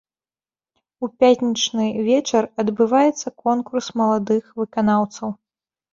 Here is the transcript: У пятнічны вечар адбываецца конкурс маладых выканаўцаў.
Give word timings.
У 1.05 1.09
пятнічны 1.23 1.85
вечар 2.09 2.43
адбываецца 2.63 3.27
конкурс 3.45 3.85
маладых 4.03 4.43
выканаўцаў. 4.63 5.29